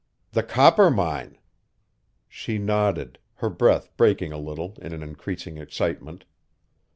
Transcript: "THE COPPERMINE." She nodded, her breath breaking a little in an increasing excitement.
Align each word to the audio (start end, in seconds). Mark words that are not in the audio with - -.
"THE 0.31 0.41
COPPERMINE." 0.41 1.37
She 2.27 2.57
nodded, 2.57 3.19
her 3.35 3.51
breath 3.51 3.95
breaking 3.97 4.31
a 4.33 4.39
little 4.39 4.73
in 4.81 4.93
an 4.93 5.03
increasing 5.03 5.59
excitement. 5.59 6.25